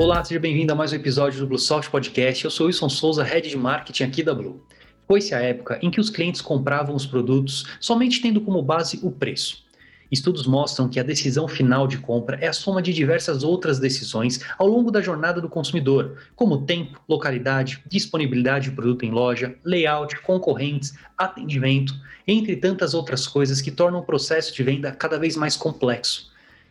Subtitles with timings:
[0.00, 2.42] Olá, seja bem-vindo a mais um episódio do Bluesoft Podcast.
[2.42, 4.64] Eu sou Wilson Souza, Head de Marketing aqui da Blue.
[5.06, 9.10] Foi-se a época em que os clientes compravam os produtos somente tendo como base o
[9.10, 9.62] preço.
[10.10, 14.40] Estudos mostram que a decisão final de compra é a soma de diversas outras decisões
[14.58, 20.18] ao longo da jornada do consumidor, como tempo, localidade, disponibilidade de produto em loja, layout,
[20.22, 21.94] concorrentes, atendimento,
[22.26, 26.30] entre tantas outras coisas que tornam o processo de venda cada vez mais complexo.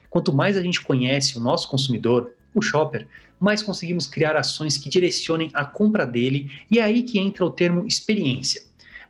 [0.10, 3.08] Quanto mais a gente conhece o nosso consumidor, o shopper,
[3.40, 7.52] mais conseguimos criar ações que direcionem a compra dele e é aí que entra o
[7.52, 8.62] termo experiência.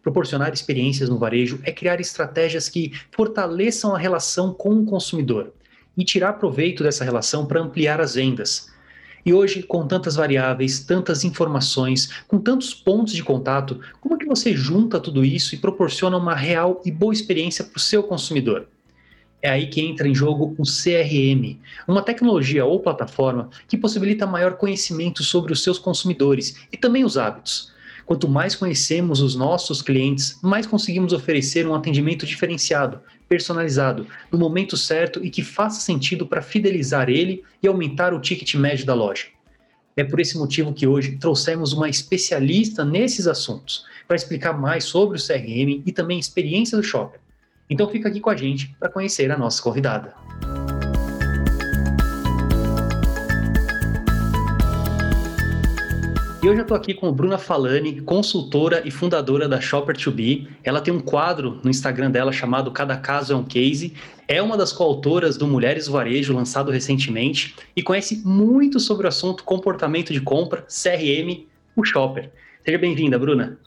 [0.01, 5.53] Proporcionar experiências no varejo é criar estratégias que fortaleçam a relação com o consumidor
[5.97, 8.69] e tirar proveito dessa relação para ampliar as vendas.
[9.25, 14.25] E hoje, com tantas variáveis, tantas informações, com tantos pontos de contato, como é que
[14.25, 18.67] você junta tudo isso e proporciona uma real e boa experiência para o seu consumidor?
[19.41, 24.57] É aí que entra em jogo o CRM, uma tecnologia ou plataforma que possibilita maior
[24.57, 27.71] conhecimento sobre os seus consumidores e também os hábitos.
[28.05, 34.75] Quanto mais conhecemos os nossos clientes, mais conseguimos oferecer um atendimento diferenciado, personalizado, no momento
[34.75, 39.27] certo e que faça sentido para fidelizar ele e aumentar o ticket médio da loja.
[39.95, 45.17] É por esse motivo que hoje trouxemos uma especialista nesses assuntos para explicar mais sobre
[45.17, 47.21] o CRM e também a experiência do shopper.
[47.69, 50.13] Então fica aqui com a gente para conhecer a nossa convidada.
[56.41, 60.47] E hoje eu estou aqui com Bruna Falani, consultora e fundadora da Shopper2B.
[60.63, 63.93] Ela tem um quadro no Instagram dela chamado Cada Caso é um Case.
[64.25, 69.43] É uma das coautoras do Mulheres Varejo, lançado recentemente, e conhece muito sobre o assunto
[69.43, 72.31] comportamento de compra, CRM, o Shopper.
[72.63, 73.59] Seja bem-vinda, Bruna.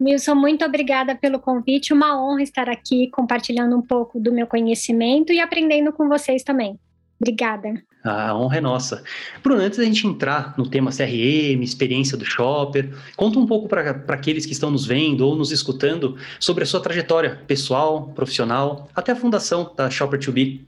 [0.00, 1.92] Milson, muito obrigada pelo convite.
[1.92, 6.78] Uma honra estar aqui compartilhando um pouco do meu conhecimento e aprendendo com vocês também.
[7.20, 7.82] Obrigada.
[8.04, 9.02] A honra é nossa.
[9.42, 13.90] Bruno, antes da gente entrar no tema CRM, experiência do shopper, conta um pouco para
[14.08, 19.12] aqueles que estão nos vendo ou nos escutando sobre a sua trajetória pessoal, profissional, até
[19.12, 20.60] a fundação da Shopper2B.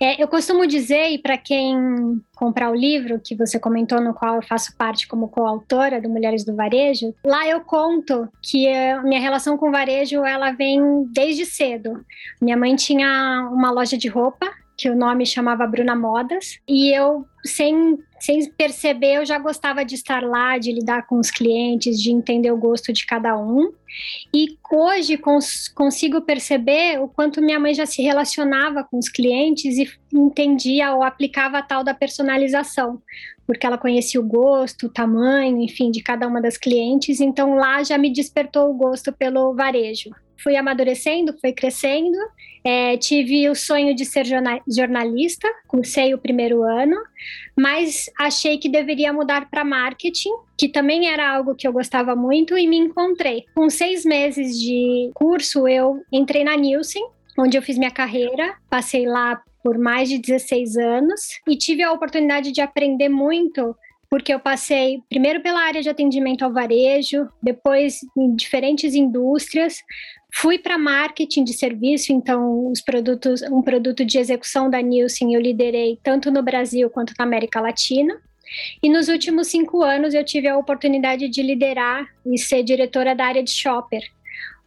[0.00, 1.76] É, eu costumo dizer, e para quem
[2.36, 6.44] comprar o livro que você comentou, no qual eu faço parte como coautora do Mulheres
[6.44, 10.80] do Varejo, lá eu conto que a minha relação com o varejo ela vem
[11.12, 12.04] desde cedo.
[12.40, 14.46] Minha mãe tinha uma loja de roupa
[14.78, 19.96] que o nome chamava Bruna Modas, e eu, sem, sem perceber, eu já gostava de
[19.96, 23.72] estar lá, de lidar com os clientes, de entender o gosto de cada um.
[24.32, 29.78] E hoje cons consigo perceber o quanto minha mãe já se relacionava com os clientes
[29.78, 33.02] e entendia ou aplicava a tal da personalização,
[33.48, 37.82] porque ela conhecia o gosto, o tamanho, enfim, de cada uma das clientes, então lá
[37.82, 40.10] já me despertou o gosto pelo varejo
[40.42, 42.16] fui amadurecendo, fui crescendo.
[42.70, 46.96] É, tive o sonho de ser jornalista, cursei o primeiro ano,
[47.56, 52.58] mas achei que deveria mudar para marketing, que também era algo que eu gostava muito,
[52.58, 53.46] e me encontrei.
[53.54, 57.06] Com seis meses de curso, eu entrei na Nielsen,
[57.38, 61.92] onde eu fiz minha carreira, passei lá por mais de 16 anos e tive a
[61.92, 63.74] oportunidade de aprender muito
[64.10, 69.76] porque eu passei primeiro pela área de atendimento ao varejo, depois em diferentes indústrias,
[70.32, 75.40] fui para marketing de serviço, então os produtos, um produto de execução da Nielsen eu
[75.40, 78.16] liderei tanto no Brasil quanto na América Latina.
[78.82, 83.26] E nos últimos cinco anos eu tive a oportunidade de liderar e ser diretora da
[83.26, 84.02] área de shopper,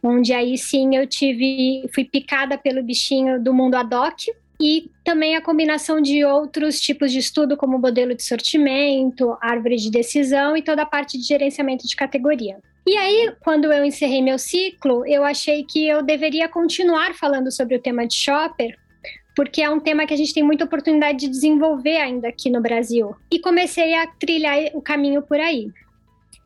[0.02, 4.26] onde aí sim eu tive, fui picada pelo bichinho do mundo ad hoc,
[4.60, 9.90] e também a combinação de outros tipos de estudo, como modelo de sortimento, árvore de
[9.90, 12.58] decisão e toda a parte de gerenciamento de categoria.
[12.86, 17.76] E aí, quando eu encerrei meu ciclo, eu achei que eu deveria continuar falando sobre
[17.76, 18.76] o tema de shopper,
[19.36, 22.60] porque é um tema que a gente tem muita oportunidade de desenvolver ainda aqui no
[22.60, 23.14] Brasil.
[23.30, 25.70] E comecei a trilhar o caminho por aí.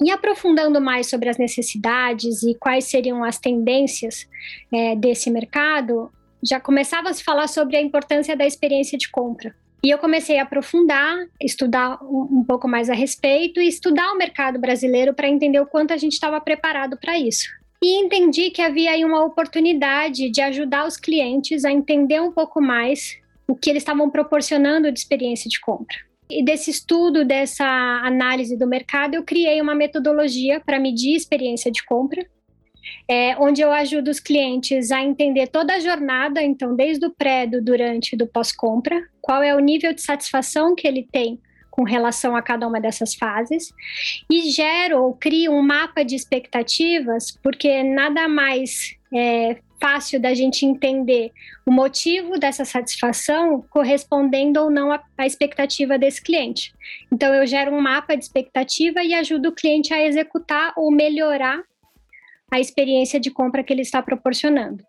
[0.00, 4.28] E aprofundando mais sobre as necessidades e quais seriam as tendências
[4.72, 6.12] é, desse mercado,
[6.42, 9.54] já começava a se falar sobre a importância da experiência de compra.
[9.86, 14.58] E eu comecei a aprofundar, estudar um, pouco mais a respeito e estudar o mercado
[14.58, 17.46] brasileiro para entender o quanto a gente estava preparado para isso.
[17.80, 22.60] E entendi que havia aí uma oportunidade de ajudar os clientes a entender um pouco
[22.60, 23.16] mais
[23.46, 25.96] o que eles estavam proporcionando de experiência de compra.
[26.28, 27.64] E desse estudo, dessa
[28.02, 32.26] análise do mercado, eu criei uma metodologia para medir experiência de compra
[33.08, 37.46] é, onde eu ajudo os clientes a entender toda a jornada, então, desde o pré,
[37.46, 41.38] do durante e do pós-compra, qual é o nível de satisfação que ele tem
[41.70, 43.70] com relação a cada uma dessas fases,
[44.30, 50.64] e gero ou crio um mapa de expectativas, porque nada mais é, fácil da gente
[50.64, 51.32] entender
[51.66, 56.72] o motivo dessa satisfação correspondendo ou não à, expectativa desse cliente.
[57.12, 61.62] Então, eu gero um mapa de expectativa e ajudo o cliente a executar ou melhorar
[62.50, 64.84] a experiência de compra que ele está proporcionando.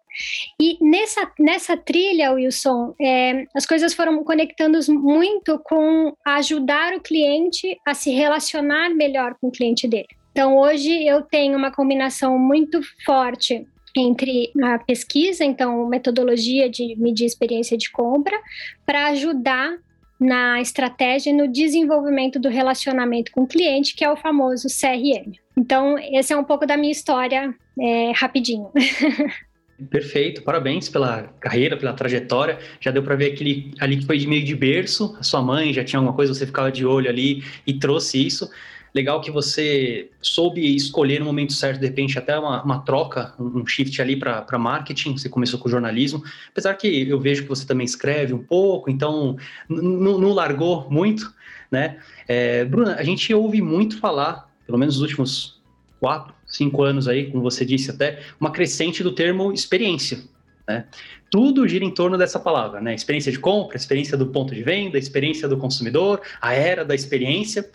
[0.62, 7.77] E nessa, nessa trilha, Wilson, é, as coisas foram conectando muito com ajudar o cliente
[7.86, 10.07] a se relacionar melhor com o cliente dele.
[10.31, 13.65] Então, hoje eu tenho uma combinação muito forte
[13.95, 18.39] entre a pesquisa, então metodologia de medir experiência de compra,
[18.86, 19.75] para ajudar
[20.19, 25.33] na estratégia e no desenvolvimento do relacionamento com o cliente, que é o famoso CRM.
[25.57, 28.69] Então, esse é um pouco da minha história, é, rapidinho.
[29.89, 32.59] Perfeito, parabéns pela carreira, pela trajetória.
[32.80, 35.15] Já deu para ver aquele ali que foi de meio de berço.
[35.19, 38.50] A sua mãe já tinha alguma coisa, você ficava de olho ali e trouxe isso.
[38.94, 43.65] Legal que você soube escolher no momento certo, de repente, até uma, uma troca, um
[43.65, 45.18] shift ali para marketing.
[45.18, 46.24] Você começou com jornalismo.
[46.50, 49.38] Apesar que eu vejo que você também escreve um pouco, então
[49.69, 51.31] não largou muito,
[51.71, 51.98] né?
[52.27, 55.59] É, Bruna, a gente ouve muito falar, pelo menos nos últimos
[55.99, 60.19] quatro, cinco anos aí, como você disse até, uma crescente do termo experiência.
[60.67, 60.85] Né?
[61.31, 62.93] Tudo gira em torno dessa palavra, né?
[62.93, 67.69] Experiência de compra, experiência do ponto de venda, experiência do consumidor, a era da experiência.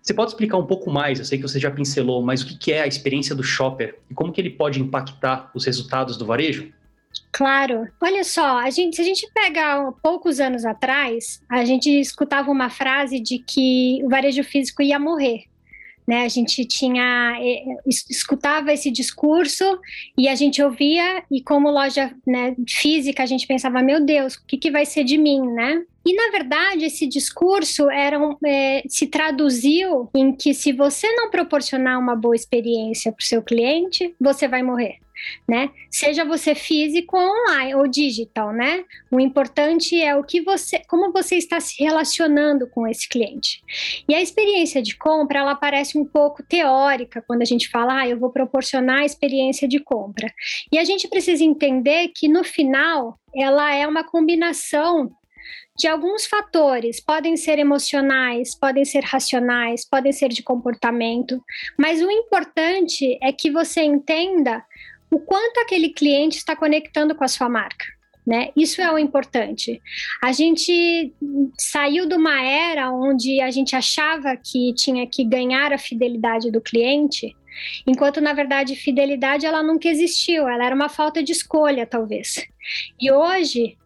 [0.00, 1.18] Você pode explicar um pouco mais?
[1.18, 4.14] Eu sei que você já pincelou, mas o que é a experiência do shopper e
[4.14, 6.72] como que ele pode impactar os resultados do varejo?
[7.32, 7.86] Claro.
[8.00, 12.70] Olha só, a gente, se a gente pegar poucos anos atrás, a gente escutava uma
[12.70, 15.49] frase de que o varejo físico ia morrer.
[16.10, 19.64] Né, a gente tinha eh, escutava esse discurso
[20.18, 24.44] e a gente ouvia e como loja né, física a gente pensava meu Deus o
[24.44, 28.82] que, que vai ser de mim né e, na verdade, esse discurso era um, é,
[28.88, 34.14] se traduziu em que se você não proporcionar uma boa experiência para o seu cliente,
[34.18, 34.99] você vai morrer.
[35.48, 35.70] Né?
[35.90, 38.84] Seja você físico online ou digital, né?
[39.10, 43.62] O importante é o que você, como você está se relacionando com esse cliente.
[44.08, 48.08] E a experiência de compra, ela parece um pouco teórica quando a gente fala, ah,
[48.08, 50.32] eu vou proporcionar a experiência de compra.
[50.72, 55.10] E a gente precisa entender que no final ela é uma combinação
[55.80, 61.42] de alguns fatores, podem ser emocionais, podem ser racionais, podem ser de comportamento,
[61.78, 64.62] mas o importante é que você entenda
[65.10, 67.84] o quanto aquele cliente está conectando com a sua marca.
[68.26, 68.50] Né?
[68.54, 69.80] Isso é o importante.
[70.22, 71.12] A gente
[71.58, 76.60] saiu de uma era onde a gente achava que tinha que ganhar a fidelidade do
[76.60, 77.34] cliente,
[77.86, 82.46] enquanto na verdade fidelidade ela nunca existiu, ela era uma falta de escolha talvez.
[83.00, 83.76] E hoje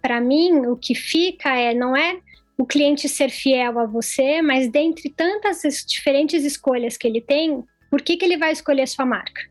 [0.00, 2.18] para mim, o que fica é não é
[2.56, 8.00] o cliente ser fiel a você, mas dentre tantas diferentes escolhas que ele tem, por
[8.00, 9.42] que, que ele vai escolher a sua marca?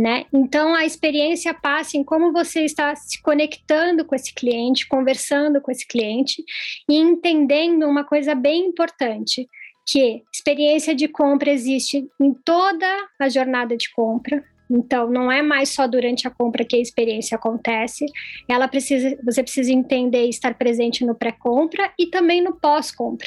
[0.00, 0.24] Né?
[0.32, 5.70] Então a experiência passa em como você está se conectando com esse cliente, conversando com
[5.70, 6.42] esse cliente
[6.88, 9.46] e entendendo uma coisa bem importante,
[9.86, 12.86] que experiência de compra existe em toda
[13.20, 17.34] a jornada de compra, então, não é mais só durante a compra que a experiência
[17.34, 18.06] acontece.
[18.48, 23.26] Ela precisa, você precisa entender e estar presente no pré-compra e também no pós-compra.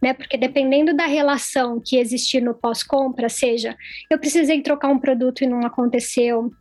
[0.00, 0.12] Né?
[0.12, 3.76] Porque dependendo da relação que existir no pós-compra, seja
[4.10, 6.52] eu precisei trocar um produto e não aconteceu,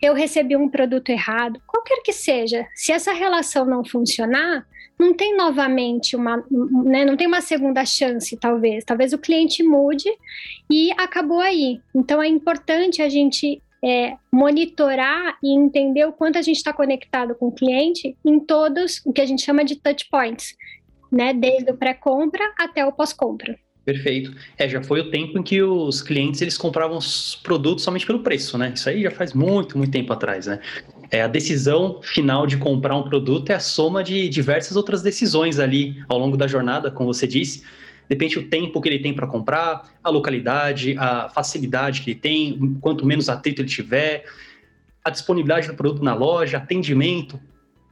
[0.00, 4.66] eu recebi um produto errado, qualquer que seja, se essa relação não funcionar,
[4.98, 6.44] não tem novamente uma,
[6.84, 8.84] né, não tem uma segunda chance, talvez.
[8.84, 10.08] Talvez o cliente mude
[10.70, 11.80] e acabou aí.
[11.94, 17.34] Então é importante a gente é, monitorar e entender o quanto a gente está conectado
[17.34, 20.56] com o cliente em todos o que a gente chama de touch points,
[21.14, 21.32] né?
[21.32, 23.56] Desde o pré-compra até o pós-compra.
[23.84, 24.34] Perfeito.
[24.56, 28.20] É, já foi o tempo em que os clientes eles compravam os produtos somente pelo
[28.20, 28.72] preço, né?
[28.74, 30.58] Isso aí já faz muito, muito tempo atrás, né?
[31.10, 35.58] É, a decisão final de comprar um produto é a soma de diversas outras decisões
[35.58, 37.62] ali ao longo da jornada, como você disse
[38.08, 42.78] depende do tempo que ele tem para comprar, a localidade, a facilidade que ele tem,
[42.80, 44.24] quanto menos atrito ele tiver,
[45.04, 47.40] a disponibilidade do produto na loja, atendimento,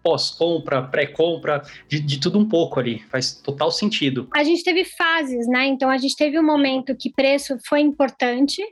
[0.03, 4.29] pós-compra, pré-compra, de, de, tudo um pouco ali, faz total sentido.
[4.35, 5.67] A gente teve fases, né?
[5.67, 8.63] Então a gente teve um momento que preço foi importante,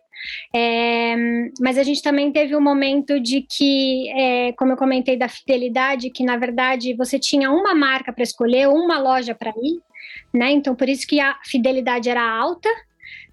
[0.54, 1.14] é,
[1.60, 6.10] mas a gente também teve um momento de que, é, como eu comentei da fidelidade,
[6.10, 9.80] que na verdade você tinha uma marca para escolher, uma loja para ir,
[10.32, 10.50] né?
[10.50, 12.68] Então, por isso que a fidelidade era alta,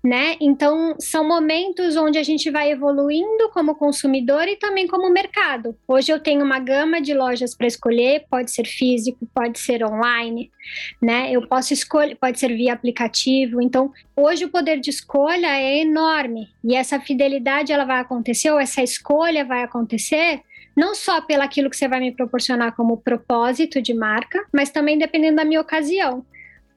[0.04, 0.36] né?
[0.40, 5.76] Então, são momentos onde a gente vai evoluindo como consumidor e também como mercado.
[5.88, 10.52] Hoje eu tenho uma gama de lojas para escolher, pode ser físico, pode ser online,
[11.02, 11.32] né?
[11.32, 13.62] Eu posso escolher, pode ser via aplicativo.
[13.62, 18.60] Então, hoje o poder de escolha é enorme e essa fidelidade ela vai acontecer ou
[18.60, 20.42] essa escolha vai acontecer
[20.76, 24.96] não só pelo aquilo que você vai me proporcionar como propósito de marca, mas também
[24.96, 26.24] dependendo da minha ocasião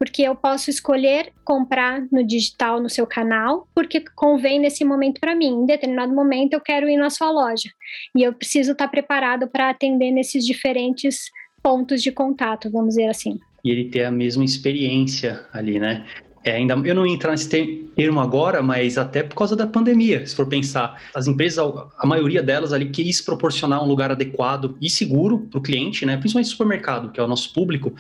[0.00, 5.34] porque eu posso escolher comprar no digital no seu canal, porque convém nesse momento para
[5.34, 5.48] mim.
[5.48, 7.68] Em determinado momento eu quero ir na sua loja
[8.16, 11.30] e eu preciso estar tá preparado para atender nesses diferentes
[11.62, 13.38] pontos de contato, vamos dizer assim.
[13.62, 16.06] E ele ter a mesma experiência ali, né?
[16.42, 17.50] É, ainda, eu não entrar nesse
[17.94, 20.98] termo agora, mas até por causa da pandemia, se for pensar.
[21.14, 21.62] As empresas,
[21.98, 26.16] a maioria delas ali quis proporcionar um lugar adequado e seguro para o cliente, né?
[26.16, 27.94] principalmente supermercado, que é o nosso público,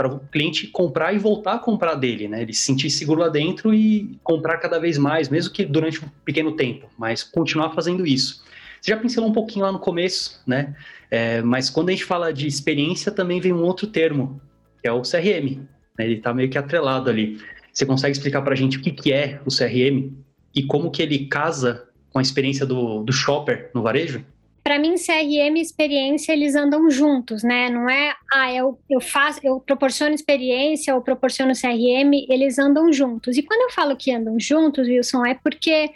[0.00, 2.40] para o cliente comprar e voltar a comprar dele, né?
[2.40, 6.08] Ele se sentir seguro lá dentro e comprar cada vez mais, mesmo que durante um
[6.24, 8.42] pequeno tempo, mas continuar fazendo isso.
[8.80, 10.74] Você já pincelou um pouquinho lá no começo, né?
[11.10, 14.40] É, mas quando a gente fala de experiência, também vem um outro termo,
[14.80, 15.68] que é o CRM.
[15.98, 16.06] Né?
[16.06, 17.38] Ele está meio que atrelado ali.
[17.70, 20.14] Você consegue explicar para a gente o que, que é o CRM
[20.54, 24.24] e como que ele casa com a experiência do, do shopper no varejo?
[24.70, 27.68] Para mim, CRM e experiência, eles andam juntos, né?
[27.68, 33.36] Não é, ah, eu, eu faço, eu proporciono experiência ou proporciono CRM, eles andam juntos.
[33.36, 35.90] E quando eu falo que andam juntos, Wilson, é porque,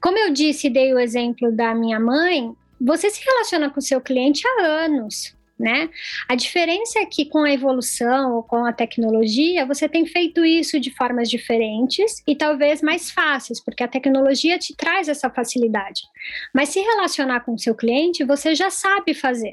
[0.00, 4.00] como eu disse, dei o exemplo da minha mãe, você se relaciona com o seu
[4.00, 5.90] cliente há anos né?
[6.26, 10.90] A diferença é que com a evolução com a tecnologia, você tem feito isso de
[10.90, 16.00] formas diferentes e talvez mais fáceis, porque a tecnologia te traz essa facilidade.
[16.54, 19.52] Mas se relacionar com o seu cliente, você já sabe fazer.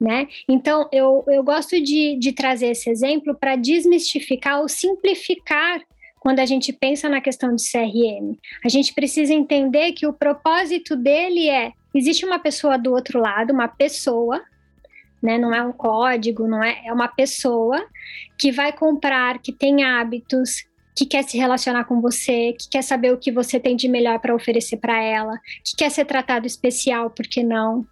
[0.00, 0.26] Né?
[0.48, 5.80] Então, eu, eu gosto de, de trazer esse exemplo para desmistificar ou simplificar
[6.18, 8.36] quando a gente pensa na questão de CRM.
[8.64, 13.52] A gente precisa entender que o propósito dele é: existe uma pessoa do outro lado,
[13.52, 14.42] uma pessoa
[15.22, 15.38] né?
[15.38, 17.84] Não é um código, não é, é uma pessoa
[18.38, 20.64] que vai comprar, que tem hábitos,
[20.96, 24.18] que quer se relacionar com você, que quer saber o que você tem de melhor
[24.18, 27.86] para oferecer para ela, que quer ser tratado especial, por que não?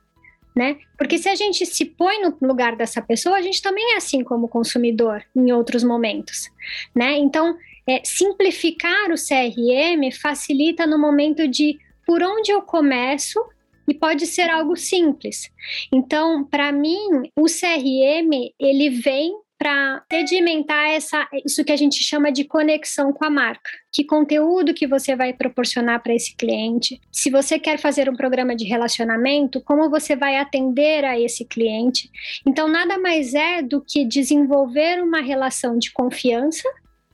[0.55, 0.77] Né?
[0.97, 4.25] Porque se a gente se põe no lugar dessa pessoa, a gente também é assim
[4.25, 6.51] como consumidor em outros momentos,
[6.95, 7.17] né?
[7.17, 7.57] Então,
[7.87, 13.41] é, simplificar o CRM facilita no momento de por onde eu começo
[13.89, 15.51] e pode ser algo simples.
[15.93, 22.31] Então, para mim, o CRM ele vem para sedimentar essa, isso que a gente chama
[22.31, 23.71] de conexão com a marca.
[23.93, 27.01] Que conteúdo que você vai proporcionar para esse cliente?
[27.11, 32.09] Se você quer fazer um programa de relacionamento, como você vai atender a esse cliente?
[32.47, 36.69] Então, nada mais é do que desenvolver uma relação de confiança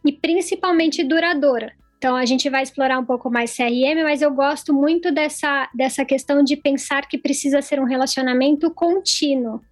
[0.04, 1.72] e principalmente duradoura.
[2.04, 6.04] Então a gente vai explorar um pouco mais CRM, mas eu gosto muito dessa, dessa
[6.04, 9.62] questão de pensar que precisa ser um relacionamento contínuo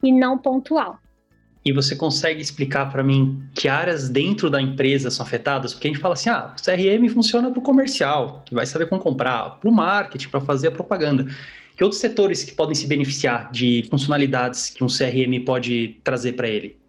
[0.00, 1.00] e não pontual.
[1.64, 5.74] E você consegue explicar para mim que áreas dentro da empresa são afetadas?
[5.74, 8.88] Porque a gente fala assim, ah, o CRM funciona para o comercial, que vai saber
[8.88, 11.26] como comprar, para o marketing, para fazer a propaganda.
[11.76, 16.48] Que outros setores que podem se beneficiar de funcionalidades que um CRM pode trazer para
[16.48, 16.79] ele?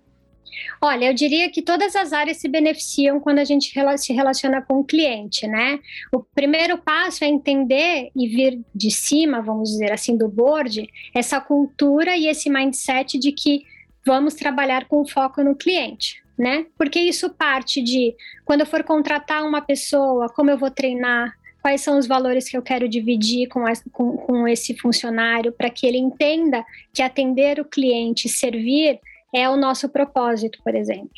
[0.81, 4.79] Olha, eu diria que todas as áreas se beneficiam quando a gente se relaciona com
[4.79, 5.79] o cliente, né?
[6.11, 11.39] O primeiro passo é entender e vir de cima, vamos dizer assim, do board, essa
[11.39, 13.63] cultura e esse mindset de que
[14.05, 16.21] vamos trabalhar com foco no cliente.
[16.37, 16.65] Né?
[16.75, 21.31] Porque isso parte de quando eu for contratar uma pessoa, como eu vou treinar,
[21.61, 25.85] quais são os valores que eu quero dividir com, com, com esse funcionário, para que
[25.85, 28.99] ele entenda que atender o cliente, servir,
[29.33, 31.09] é o nosso propósito, por exemplo.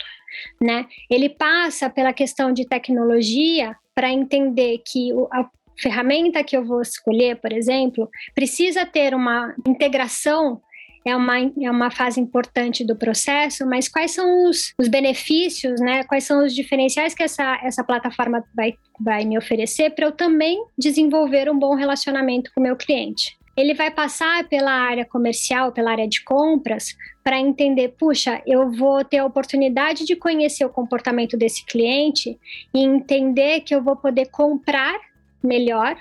[0.61, 0.85] Né?
[1.09, 5.47] Ele passa pela questão de tecnologia para entender que a
[5.79, 10.61] ferramenta que eu vou escolher, por exemplo, precisa ter uma integração
[11.05, 16.03] é uma, é uma fase importante do processo, mas quais são os, os benefícios, né?
[16.05, 20.63] Quais são os diferenciais que essa, essa plataforma vai, vai me oferecer para eu também
[20.77, 23.37] desenvolver um bom relacionamento com o meu cliente?
[23.55, 29.03] Ele vai passar pela área comercial, pela área de compras, para entender, puxa, eu vou
[29.05, 32.37] ter a oportunidade de conhecer o comportamento desse cliente
[32.73, 34.99] e entender que eu vou poder comprar
[35.43, 35.95] melhor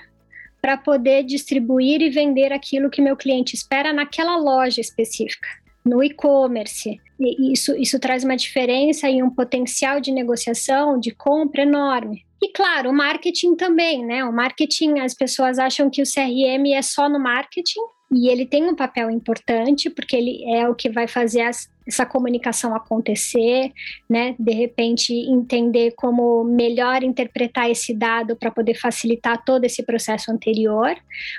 [0.61, 5.49] para poder distribuir e vender aquilo que meu cliente espera naquela loja específica,
[5.85, 12.25] no e-commerce, isso, isso traz uma diferença e um potencial de negociação, de compra enorme.
[12.41, 14.23] E claro, o marketing também, né?
[14.25, 17.79] O marketing, as pessoas acham que o CRM é só no marketing,
[18.13, 22.05] e ele tem um papel importante, porque ele é o que vai fazer as, essa
[22.05, 23.71] comunicação acontecer,
[24.07, 24.35] né?
[24.37, 30.95] De repente, entender como melhor interpretar esse dado para poder facilitar todo esse processo anterior.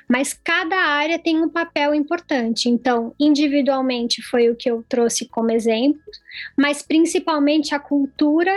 [0.09, 2.69] Mas cada área tem um papel importante.
[2.69, 5.63] Então, individualmente foi o que eu trouxe como exemplo,
[6.56, 8.52] mas principalmente a cultura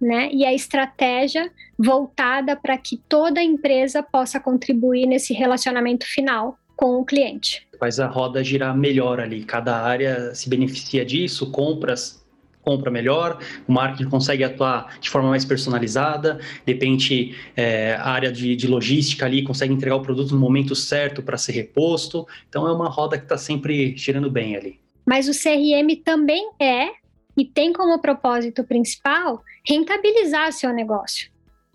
[0.00, 6.98] né, e a estratégia voltada para que toda empresa possa contribuir nesse relacionamento final com
[6.98, 7.68] o cliente.
[7.78, 12.20] Faz a roda girar melhor ali, cada área se beneficia disso, compras
[12.62, 18.30] compra melhor, o marketing consegue atuar de forma mais personalizada, de repente é, a área
[18.30, 22.66] de, de, logística ali consegue entregar o produto no momento certo para ser reposto, então
[22.66, 24.79] é uma roda que está sempre girando bem ali.
[25.06, 26.88] Mas o CRM também é
[27.36, 31.30] e tem como propósito principal rentabilizar seu negócio.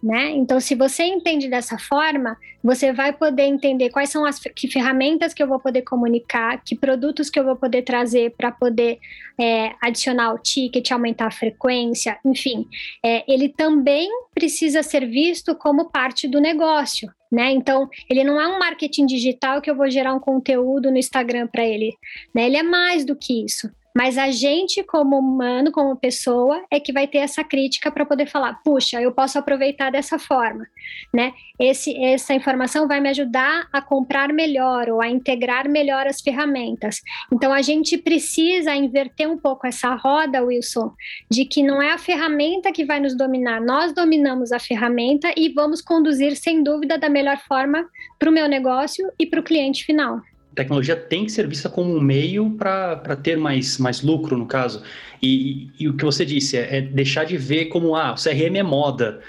[0.05, 0.29] Né?
[0.33, 5.33] Então, se você entende dessa forma, você vai poder entender quais são as que ferramentas
[5.33, 8.99] que eu vou poder comunicar, que produtos que eu vou poder trazer para poder
[9.35, 12.67] é, adicionar o ticket, aumentar a frequência, enfim.
[13.03, 17.11] É, ele também precisa ser visto como parte do negócio.
[17.31, 17.49] Né?
[17.53, 21.47] Então, ele não é um marketing digital que eu vou gerar um conteúdo no Instagram
[21.47, 21.91] para ele.
[22.31, 22.45] Né?
[22.45, 23.71] Ele é mais do que isso.
[23.95, 28.27] Mas a gente, como humano, como pessoa, é que vai ter essa crítica para poder
[28.27, 30.67] falar: puxa, eu posso aproveitar dessa forma,
[31.13, 31.31] né?
[31.57, 37.01] Esse, essa informação vai me ajudar a comprar melhor ou a integrar melhor as ferramentas.
[37.31, 40.91] Então a gente precisa inverter um pouco essa roda, Wilson,
[41.31, 45.47] de que não é a ferramenta que vai nos dominar, nós dominamos a ferramenta e
[45.47, 47.87] vamos conduzir, sem dúvida, da melhor forma
[48.19, 50.19] para o meu negócio e para o cliente final
[50.55, 54.81] tecnologia tem que ser vista como um meio para ter mais, mais lucro, no caso.
[55.21, 58.15] E, e, e o que você disse é, é, deixar de ver como, ah, o
[58.15, 59.21] CRM é moda.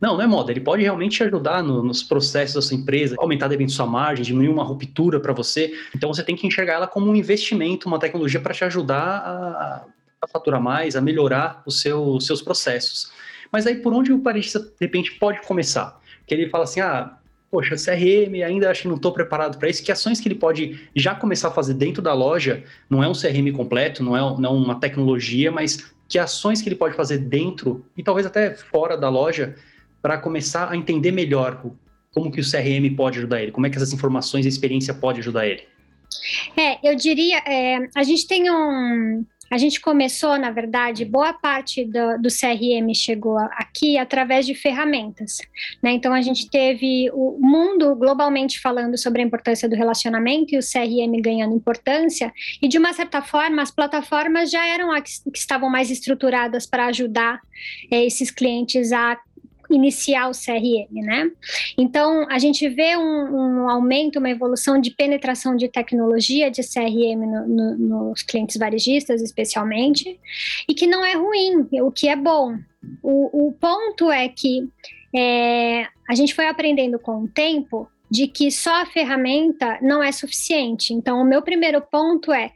[0.00, 0.52] Não, não é moda.
[0.52, 4.24] Ele pode realmente te ajudar no, nos processos da sua empresa, aumentar de sua margem,
[4.24, 5.72] diminuir uma ruptura para você.
[5.96, 9.84] Então você tem que enxergar ela como um investimento, uma tecnologia para te ajudar a,
[10.20, 13.10] a, faturar mais, a melhorar os seu, seus processos.
[13.50, 15.98] Mas aí por onde o parista de repente pode começar?
[16.26, 17.16] Que ele fala assim, ah,
[17.54, 19.80] poxa, CRM, ainda acho que não estou preparado para isso.
[19.84, 22.64] Que ações que ele pode já começar a fazer dentro da loja?
[22.90, 26.68] Não é um CRM completo, não é, não é uma tecnologia, mas que ações que
[26.68, 29.54] ele pode fazer dentro e talvez até fora da loja
[30.02, 31.62] para começar a entender melhor
[32.12, 35.20] como que o CRM pode ajudar ele, como é que essas informações e experiência pode
[35.20, 35.62] ajudar ele.
[36.56, 41.84] É, eu diria, é, a gente tem um, a gente começou, na verdade, boa parte
[41.84, 45.38] do, do CRM chegou aqui através de ferramentas.
[45.80, 45.92] Né?
[45.92, 50.60] Então, a gente teve o mundo globalmente falando sobre a importância do relacionamento e o
[50.60, 55.70] CRM ganhando importância, e de uma certa forma, as plataformas já eram as que estavam
[55.70, 57.40] mais estruturadas para ajudar
[57.92, 59.16] é, esses clientes a
[59.74, 61.30] iniciar o CRM, né?
[61.76, 67.26] Então, a gente vê um, um, aumento, uma evolução de penetração de tecnologia de CRM
[67.26, 70.18] no, no, nos clientes varejistas, especialmente,
[70.68, 72.56] e que não é ruim, o que é bom.
[73.02, 74.68] O, o ponto é que
[75.14, 80.12] é, a gente foi aprendendo com o tempo de que só a ferramenta não é
[80.12, 80.92] suficiente.
[80.92, 82.50] Então, o meu primeiro ponto é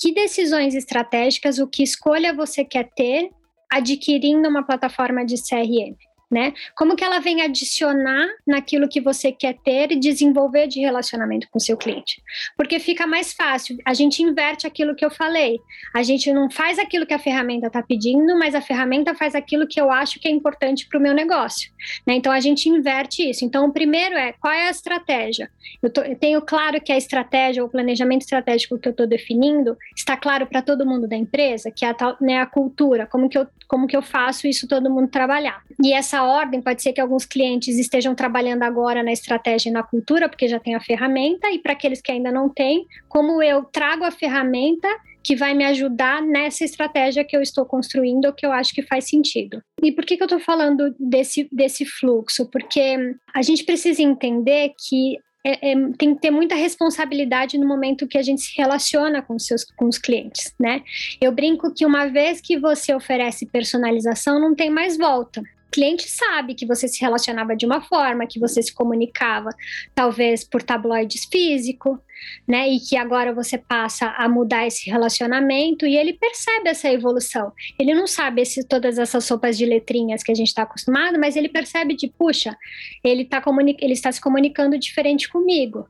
[0.00, 3.30] que decisões estratégicas, o que escolha você quer ter
[3.70, 5.96] adquirindo uma plataforma de CRM
[6.30, 6.52] né?
[6.76, 11.58] Como que ela vem adicionar naquilo que você quer ter e desenvolver de relacionamento com
[11.58, 12.22] seu cliente?
[12.56, 15.58] Porque fica mais fácil, a gente inverte aquilo que eu falei.
[15.94, 19.66] A gente não faz aquilo que a ferramenta está pedindo, mas a ferramenta faz aquilo
[19.66, 21.70] que eu acho que é importante para o meu negócio.
[22.06, 22.14] Né?
[22.14, 23.44] Então a gente inverte isso.
[23.44, 25.50] Então o primeiro é qual é a estratégia?
[25.82, 29.76] Eu, tô, eu tenho claro que a estratégia, o planejamento estratégico que eu estou definindo
[29.96, 33.38] está claro para todo mundo da empresa, que é a, né, a cultura, como que,
[33.38, 35.62] eu, como que eu faço isso todo mundo trabalhar.
[35.82, 39.82] E essa ordem, pode ser que alguns clientes estejam trabalhando agora na estratégia e na
[39.82, 43.64] cultura, porque já tem a ferramenta, e para aqueles que ainda não têm, como eu
[43.64, 44.88] trago a ferramenta
[45.22, 49.08] que vai me ajudar nessa estratégia que eu estou construindo, que eu acho que faz
[49.08, 49.62] sentido.
[49.82, 52.48] E por que, que eu estou falando desse, desse fluxo?
[52.50, 52.96] Porque
[53.34, 58.18] a gente precisa entender que é, é, tem que ter muita responsabilidade no momento que
[58.18, 60.82] a gente se relaciona com, seus, com os clientes, né?
[61.20, 65.42] Eu brinco que uma vez que você oferece personalização, não tem mais volta.
[65.70, 69.50] Cliente sabe que você se relacionava de uma forma, que você se comunicava,
[69.94, 72.00] talvez por tabloides físico,
[72.46, 72.68] né?
[72.68, 77.52] E que agora você passa a mudar esse relacionamento e ele percebe essa evolução.
[77.78, 81.36] Ele não sabe se todas essas sopas de letrinhas que a gente está acostumado, mas
[81.36, 82.56] ele percebe de, puxa,
[83.02, 83.42] ele, tá
[83.80, 85.88] ele está se comunicando diferente comigo.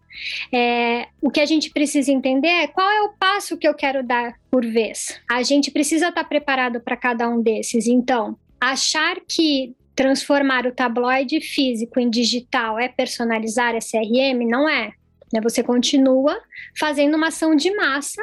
[0.53, 4.03] É, o que a gente precisa entender é qual é o passo que eu quero
[4.03, 5.21] dar por vez.
[5.31, 7.87] A gente precisa estar tá preparado para cada um desses.
[7.87, 14.93] Então, achar que transformar o tabloide físico em digital é personalizar a CRM, não é.
[15.33, 15.41] Né?
[15.43, 16.39] Você continua
[16.79, 18.23] fazendo uma ação de massa,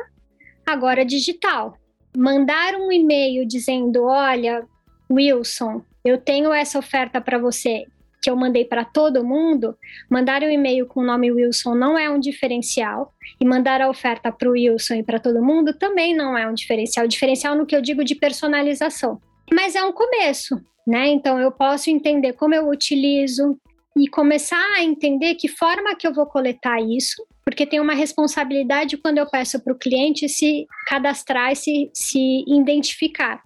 [0.65, 1.77] agora digital.
[2.15, 4.65] Mandar um e-mail dizendo: olha,
[5.09, 7.85] Wilson, eu tenho essa oferta para você
[8.21, 9.77] que eu mandei para todo mundo,
[10.09, 14.31] mandar um e-mail com o nome Wilson não é um diferencial, e mandar a oferta
[14.31, 17.05] para o Wilson e para todo mundo também não é um diferencial.
[17.05, 19.21] O diferencial no que eu digo de personalização.
[19.51, 21.07] Mas é um começo, né?
[21.07, 23.59] Então eu posso entender como eu utilizo
[23.97, 28.97] e começar a entender que forma que eu vou coletar isso, porque tem uma responsabilidade
[28.97, 33.41] quando eu peço para o cliente se cadastrar e se, se identificar.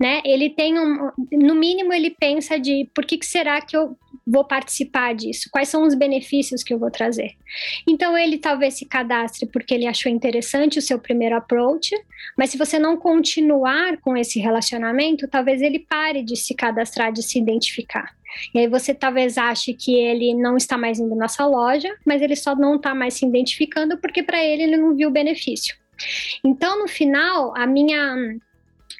[0.00, 0.22] Né?
[0.24, 3.96] Ele tem um, no mínimo ele pensa de por que, que será que eu
[4.30, 5.48] vou participar disso?
[5.50, 7.32] Quais são os benefícios que eu vou trazer?
[7.88, 11.90] Então ele talvez se cadastre porque ele achou interessante o seu primeiro approach,
[12.36, 17.22] mas se você não continuar com esse relacionamento, talvez ele pare de se cadastrar, de
[17.22, 18.14] se identificar.
[18.54, 22.36] E aí você talvez ache que ele não está mais indo nessa loja, mas ele
[22.36, 25.76] só não está mais se identificando porque para ele ele não viu o benefício.
[26.44, 28.14] Então, no final, a minha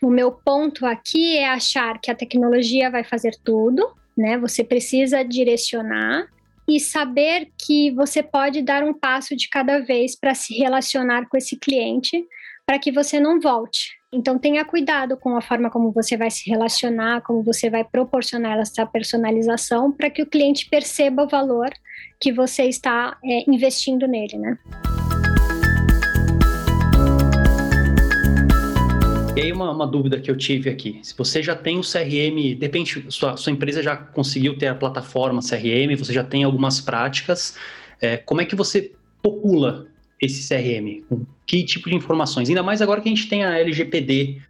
[0.03, 4.37] o meu ponto aqui é achar que a tecnologia vai fazer tudo, né?
[4.39, 6.27] Você precisa direcionar
[6.69, 11.37] e saber que você pode dar um passo de cada vez para se relacionar com
[11.37, 12.23] esse cliente,
[12.67, 13.97] para que você não volte.
[14.13, 18.59] Então tenha cuidado com a forma como você vai se relacionar, como você vai proporcionar
[18.59, 21.71] essa personalização, para que o cliente perceba o valor
[22.21, 24.59] que você está é, investindo nele, né?
[29.49, 32.59] Aí uma, uma, dúvida que eu tive aqui, se você já tem o CRM, de
[32.61, 37.57] repente sua, sua empresa já conseguiu ter a plataforma CRM, você já tem algumas práticas,
[38.01, 39.87] é, como é que você popula
[40.21, 41.03] esse CRM?
[41.09, 42.49] Com que tipo de informações?
[42.49, 44.41] Ainda mais agora que a gente tem a LGPD,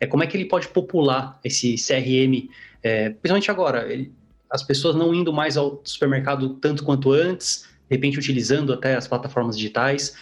[0.00, 2.48] é, como é que ele pode popular esse CRM,
[2.82, 4.12] é, principalmente agora, ele,
[4.50, 9.06] as pessoas não indo mais ao supermercado tanto quanto antes, de repente utilizando até as
[9.06, 10.16] plataformas digitais,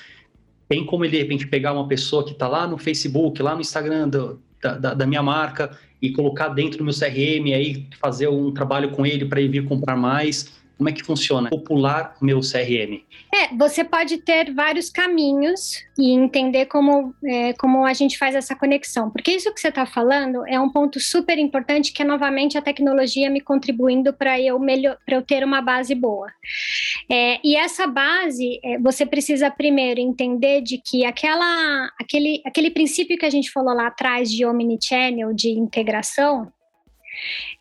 [0.70, 3.60] tem como ele, de repente, pegar uma pessoa que está lá no Facebook, lá no
[3.60, 8.52] Instagram do, da, da, minha marca e colocar dentro do meu CRM, aí fazer um
[8.52, 10.59] trabalho com ele para ele vir comprar mais.
[10.80, 11.50] Como é que funciona?
[11.50, 13.02] Popular meu CRM.
[13.34, 18.56] É, você pode ter vários caminhos e entender como, é, como a gente faz essa
[18.56, 19.10] conexão.
[19.10, 22.62] Porque isso que você está falando é um ponto super importante, que é novamente a
[22.62, 26.28] tecnologia me contribuindo para eu, melhor, eu ter uma base boa.
[27.10, 33.18] É, e essa base, é, você precisa primeiro entender de que aquela, aquele, aquele princípio
[33.18, 36.50] que a gente falou lá atrás de omnichannel, de integração,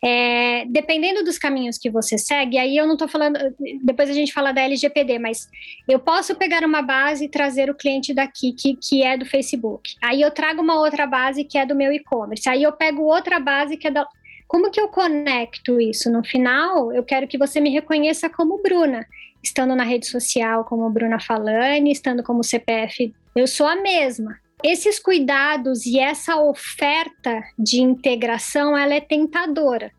[0.02, 3.38] é, dependendo dos caminhos que você segue, aí eu não estou falando,
[3.82, 5.48] depois a gente fala da LGPD, mas
[5.88, 9.94] eu posso pegar uma base e trazer o cliente daqui, que, que é do Facebook.
[10.02, 12.48] Aí eu trago uma outra base que é do meu e-commerce.
[12.48, 14.06] Aí eu pego outra base que é da.
[14.46, 16.10] Como que eu conecto isso?
[16.10, 19.06] No final, eu quero que você me reconheça como Bruna,
[19.42, 24.38] estando na rede social como Bruna Falani, estando como CPF, eu sou a mesma.
[24.62, 29.92] Esses cuidados e essa oferta de integração, ela é tentadora.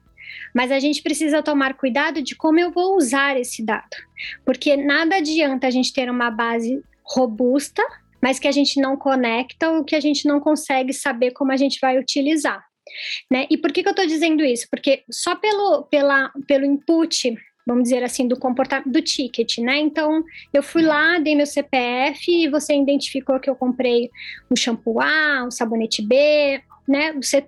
[0.54, 3.96] Mas a gente precisa tomar cuidado de como eu vou usar esse dado.
[4.46, 7.82] Porque nada adianta a gente ter uma base robusta,
[8.22, 11.58] mas que a gente não conecta ou que a gente não consegue saber como a
[11.58, 12.64] gente vai utilizar.
[13.32, 13.48] Né?
[13.50, 14.68] E por que, que eu estou dizendo isso?
[14.70, 17.36] Porque só pelo, pela, pelo input
[17.72, 19.78] vamos dizer assim, do comportamento do ticket, né?
[19.80, 24.10] Então, eu fui lá, dei meu CPF e você identificou que eu comprei
[24.50, 27.14] um shampoo A, um sabonete B, né?
[27.14, 27.48] Você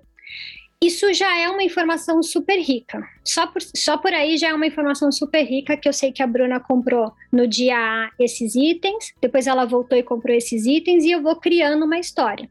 [0.82, 3.02] isso já é uma informação super rica.
[3.24, 6.22] Só por, só por aí já é uma informação super rica que eu sei que
[6.22, 11.04] a Bruna comprou no dia A esses itens, depois ela voltou e comprou esses itens
[11.04, 12.50] e eu vou criando uma história.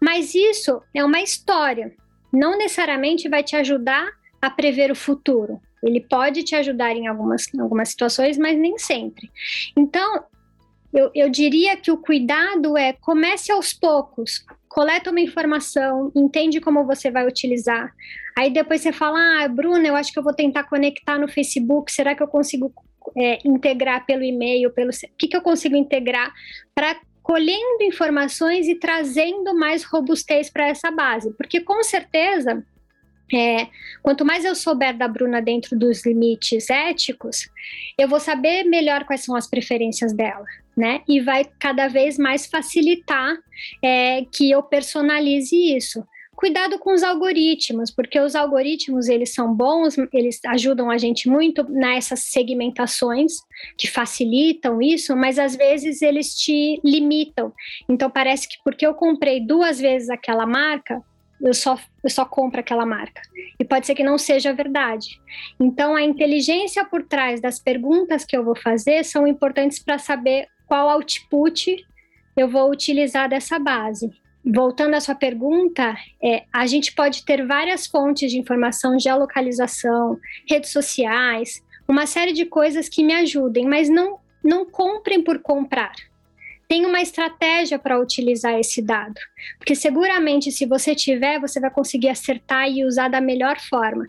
[0.00, 1.92] Mas isso é uma história,
[2.32, 5.60] não necessariamente vai te ajudar a prever o futuro.
[5.86, 9.30] Ele pode te ajudar em algumas, em algumas situações, mas nem sempre.
[9.76, 10.24] Então,
[10.92, 16.84] eu, eu diria que o cuidado é comece aos poucos, coleta uma informação, entende como
[16.84, 17.92] você vai utilizar.
[18.36, 21.92] Aí depois você fala, ah, Bruna, eu acho que eu vou tentar conectar no Facebook,
[21.92, 22.72] será que eu consigo
[23.16, 26.32] é, integrar pelo e-mail, pelo o que, que eu consigo integrar
[26.74, 32.64] para colhendo informações e trazendo mais robustez para essa base, porque com certeza
[33.32, 33.66] É,
[34.02, 37.48] quanto mais eu souber da Bruna dentro dos limites éticos,
[37.98, 40.44] eu vou saber melhor quais são as preferências dela,
[40.76, 41.02] né?
[41.08, 43.36] E vai cada vez mais facilitar
[43.82, 46.04] é, que eu personalize isso.
[46.36, 51.64] Cuidado com os algoritmos, porque os algoritmos eles são bons, eles ajudam a gente muito
[51.64, 53.32] nessas segmentações
[53.76, 57.54] que facilitam isso, mas às vezes eles te limitam.
[57.88, 61.02] Então parece que porque eu comprei duas vezes aquela marca,
[61.40, 63.20] eu só, eu só compro aquela marca.
[63.58, 65.20] E pode ser que não seja verdade.
[65.60, 70.48] Então, a inteligência por trás das perguntas que eu vou fazer são importantes para saber
[70.66, 71.76] qual output
[72.36, 74.10] eu vou utilizar dessa base
[74.46, 80.18] voltando à sua pergunta, é, a gente pode ter várias fontes de informação, geolocalização,
[80.48, 85.92] redes sociais, uma série de coisas que me ajudem, mas não, não comprem por comprar
[86.68, 89.14] tem uma estratégia para utilizar esse dado.
[89.58, 94.08] Porque seguramente, se você tiver, você vai conseguir acertar e usar da melhor forma.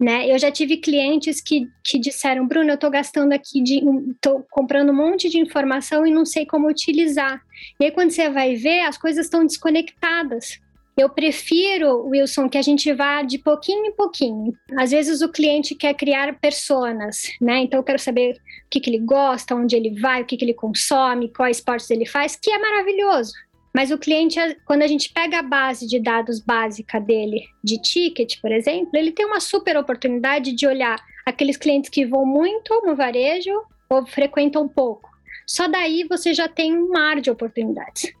[0.00, 0.26] Né?
[0.30, 3.62] Eu já tive clientes que, que disseram, Bruno, eu estou gastando aqui,
[4.10, 7.42] estou comprando um monte de informação e não sei como utilizar.
[7.78, 10.60] E aí, quando você vai ver, as coisas estão desconectadas.
[10.98, 14.52] Eu prefiro, Wilson, que a gente vá de pouquinho em pouquinho.
[14.76, 17.58] Às vezes o cliente quer criar personas, né?
[17.58, 20.44] Então eu quero saber o que, que ele gosta, onde ele vai, o que, que
[20.44, 23.32] ele consome, quais esportes ele faz, que é maravilhoso.
[23.72, 28.40] Mas o cliente, quando a gente pega a base de dados básica dele, de ticket,
[28.40, 32.96] por exemplo, ele tem uma super oportunidade de olhar aqueles clientes que vão muito no
[32.96, 33.52] varejo
[33.88, 35.08] ou frequentam pouco.
[35.46, 38.12] Só daí você já tem um mar de oportunidades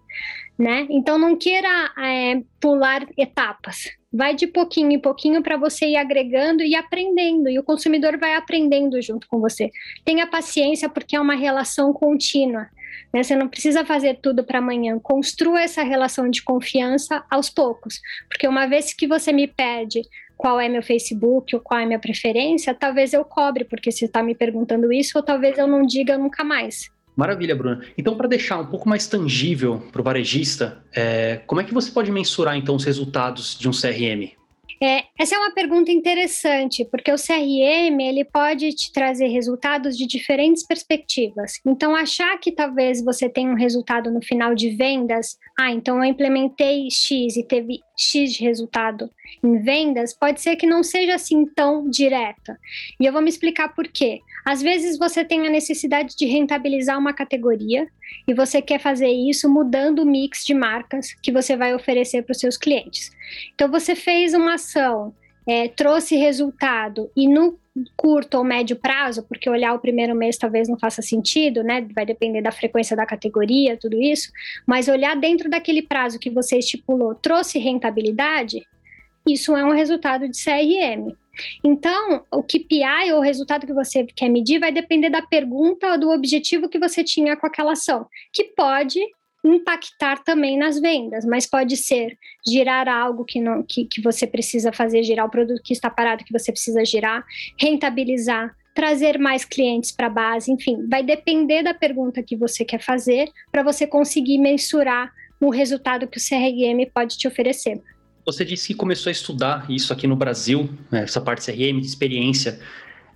[0.58, 0.86] né?
[0.90, 3.90] Então não queira é, pular etapas.
[4.12, 8.34] Vai de pouquinho em pouquinho para você ir agregando e aprendendo, e o consumidor vai
[8.34, 9.70] aprendendo junto com você.
[10.04, 12.66] Tenha paciência, porque é uma relação contínua.
[13.12, 13.22] Né?
[13.22, 14.98] Você não precisa fazer tudo para amanhã.
[14.98, 20.00] Construa essa relação de confiança aos poucos, porque uma vez que você me pede
[20.36, 24.22] qual é meu Facebook ou qual é minha preferência, talvez eu cobre, porque você está
[24.22, 26.88] me perguntando isso, ou talvez eu não diga nunca mais.
[27.18, 27.84] Maravilha, Bruna.
[27.98, 31.90] Então, para deixar um pouco mais tangível para o varejista, é, como é que você
[31.90, 34.38] pode mensurar então os resultados de um CRM?
[34.80, 40.06] É, essa é uma pergunta interessante, porque o CRM ele pode te trazer resultados de
[40.06, 41.54] diferentes perspectivas.
[41.66, 46.04] Então, achar que talvez você tenha um resultado no final de vendas, ah, então eu
[46.04, 49.10] implementei X e teve X de resultado
[49.42, 52.56] em vendas, pode ser que não seja assim tão direta.
[53.00, 54.20] E eu vou me explicar por quê.
[54.48, 57.86] Às vezes você tem a necessidade de rentabilizar uma categoria
[58.26, 62.32] e você quer fazer isso mudando o mix de marcas que você vai oferecer para
[62.32, 63.10] os seus clientes.
[63.54, 65.14] Então você fez uma ação,
[65.46, 67.58] é, trouxe resultado e no
[67.94, 71.86] curto ou médio prazo, porque olhar o primeiro mês talvez não faça sentido, né?
[71.94, 74.32] Vai depender da frequência da categoria, tudo isso,
[74.66, 78.62] mas olhar dentro daquele prazo que você estipulou, trouxe rentabilidade,
[79.28, 81.14] isso é um resultado de CRM.
[81.64, 85.98] Então, o KPI, ou o resultado que você quer medir, vai depender da pergunta ou
[85.98, 89.00] do objetivo que você tinha com aquela ação, que pode
[89.44, 94.72] impactar também nas vendas, mas pode ser girar algo que, não, que, que você precisa
[94.72, 97.24] fazer, girar o produto que está parado que você precisa girar,
[97.58, 102.80] rentabilizar, trazer mais clientes para a base, enfim, vai depender da pergunta que você quer
[102.80, 107.80] fazer para você conseguir mensurar o resultado que o CRM pode te oferecer.
[108.28, 111.86] Você disse que começou a estudar isso aqui no Brasil, né, essa parte CRM, de
[111.86, 112.60] experiência.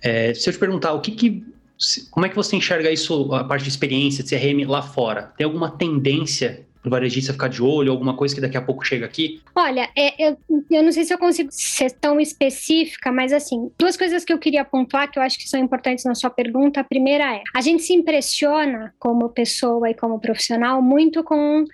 [0.01, 1.45] É, se eu te perguntar, o que, que
[2.09, 5.31] como é que você enxerga isso, a parte de experiência de CRM lá fora?
[5.37, 8.83] Tem alguma tendência para o varejista ficar de olho, alguma coisa que daqui a pouco
[8.83, 9.39] chega aqui?
[9.53, 10.37] Olha, é, eu,
[10.71, 14.39] eu não sei se eu consigo ser tão específica, mas assim, duas coisas que eu
[14.39, 16.79] queria pontuar que eu acho que são importantes na sua pergunta.
[16.79, 21.65] A primeira é: a gente se impressiona como pessoa e como profissional muito com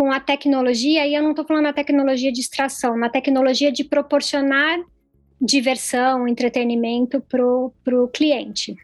[0.00, 3.84] com a tecnologia, e eu não estou falando a tecnologia de extração, na tecnologia de
[3.84, 4.80] proporcionar
[5.38, 7.44] diversão, entretenimento para
[8.02, 8.74] o cliente.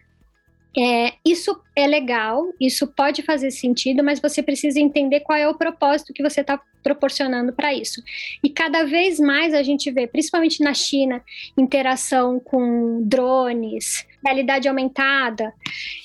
[0.78, 5.56] É, isso é legal, isso pode fazer sentido, mas você precisa entender qual é o
[5.56, 8.02] propósito que você está proporcionando para isso.
[8.44, 11.24] E cada vez mais a gente vê, principalmente na China,
[11.56, 15.52] interação com drones, realidade aumentada,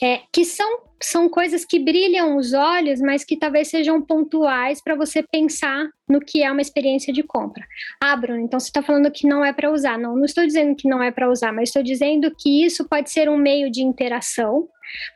[0.01, 4.95] é, que são são coisas que brilham os olhos, mas que talvez sejam pontuais para
[4.95, 7.65] você pensar no que é uma experiência de compra.
[7.99, 9.97] Ah, Bruno, então você está falando que não é para usar.
[9.97, 13.09] Não, não estou dizendo que não é para usar, mas estou dizendo que isso pode
[13.09, 14.67] ser um meio de interação,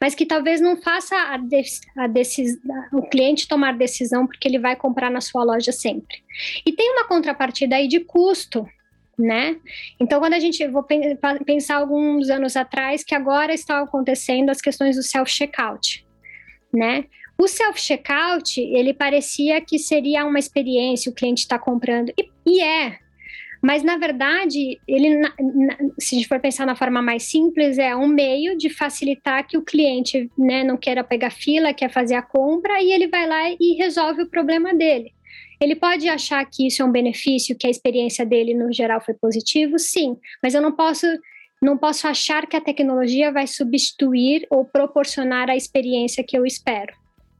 [0.02, 5.12] mas que talvez não faça a, a o cliente tomar decisão porque ele vai comprar
[5.12, 6.18] na sua loja sempre.
[6.66, 8.66] E tem uma contrapartida aí de custo,
[9.18, 9.58] né?
[10.00, 10.86] Então, quando a gente vou
[11.46, 16.06] pensar alguns anos atrás que agora estão acontecendo as questões do self-checkout,
[16.74, 17.06] né?
[17.38, 22.98] O self-checkout, ele parecia que seria uma experiência, o cliente está comprando, e, e, é,
[23.62, 25.22] Mas, na verdade, ele,
[26.00, 29.58] se a gente for pensar na forma mais simples, é um meio de facilitar que
[29.58, 33.50] o cliente né, não queira pegar fila, quer fazer a compra, e ele vai lá
[33.60, 35.15] e resolve o problema dele.
[35.60, 39.14] Ele pode achar que isso é um benefício, que a experiência dele no geral foi
[39.14, 41.06] positivo, sim, mas eu não posso
[41.62, 46.94] não posso achar que a tecnologia vai substituir ou proporcionar a experiência que eu espero,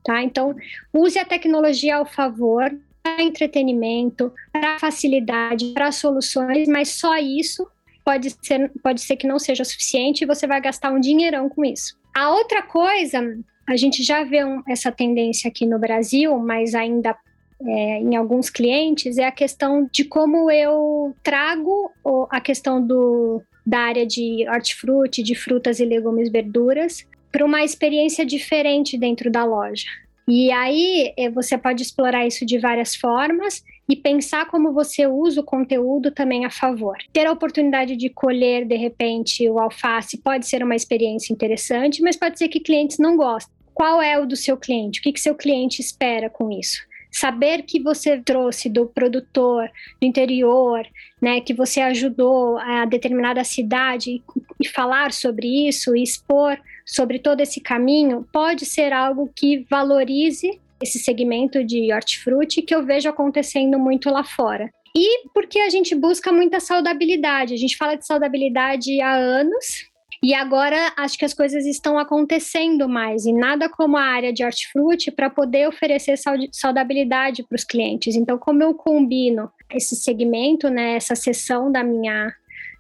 [0.04, 0.24] tá?
[0.24, 0.56] Então,
[0.94, 2.72] use a tecnologia ao favor
[3.04, 7.68] para entretenimento, para facilidade, para soluções, mas só isso
[8.04, 11.64] pode ser, pode ser que não seja suficiente e você vai gastar um dinheirão com
[11.64, 11.96] isso.
[12.16, 13.20] A outra coisa,
[13.68, 17.16] a gente já vê um, essa tendência aqui no Brasil, mas ainda
[17.62, 21.92] é, em alguns clientes, é a questão de como eu trago
[22.30, 28.26] a questão do, da área de hortifruti, de frutas e legumes verduras, para uma experiência
[28.26, 29.88] diferente dentro da loja.
[30.28, 35.42] E aí é, você pode explorar isso de várias formas e pensar como você usa
[35.42, 36.98] o conteúdo também a favor.
[37.14, 42.18] Ter a oportunidade de colher, de repente, o alface pode ser uma experiência interessante, mas
[42.18, 43.54] pode ser que clientes não gostem.
[43.74, 45.00] Qual é o do seu cliente?
[45.00, 46.80] O que, que seu cliente espera com isso?
[47.16, 49.70] Saber que você trouxe do produtor
[50.02, 50.86] do interior,
[51.22, 54.22] né, que você ajudou a determinada cidade
[54.60, 60.60] e falar sobre isso, e expor sobre todo esse caminho, pode ser algo que valorize
[60.84, 64.70] esse segmento de hortifruti que eu vejo acontecendo muito lá fora.
[64.94, 69.90] E porque a gente busca muita saudabilidade, a gente fala de saudabilidade há anos,
[70.26, 74.44] e agora acho que as coisas estão acontecendo mais e nada como a área de
[74.44, 76.16] hortifruti para poder oferecer
[76.52, 78.16] saudabilidade para os clientes.
[78.16, 82.34] Então, como eu combino esse segmento, né, essa seção da minha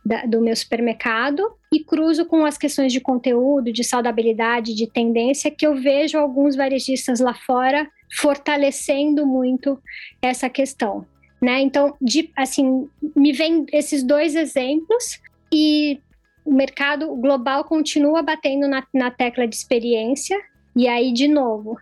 [0.03, 5.51] da, do meu supermercado e cruzo com as questões de conteúdo, de saudabilidade, de tendência
[5.51, 9.79] que eu vejo alguns varejistas lá fora fortalecendo muito
[10.19, 11.05] essa questão.
[11.39, 11.61] Né?
[11.61, 15.21] Então, de, assim, me vem esses dois exemplos
[15.53, 15.99] e
[16.45, 20.39] o mercado global continua batendo na, na tecla de experiência.
[20.75, 21.77] E aí, de novo,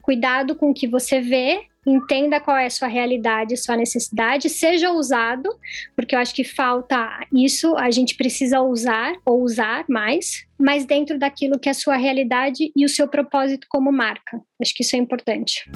[0.00, 4.90] cuidado com o que você vê, entenda qual é a sua realidade, sua necessidade, seja
[4.90, 5.50] usado,
[5.94, 11.18] porque eu acho que falta isso, a gente precisa usar ou usar mais, mas dentro
[11.18, 14.40] daquilo que é a sua realidade e o seu propósito como marca.
[14.60, 15.70] Acho que isso é importante.